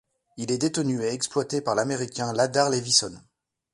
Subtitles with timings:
[0.37, 3.13] Il est détenu et exploité par l'Américain Ladar Levison.